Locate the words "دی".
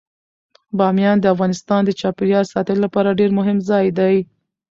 3.99-4.15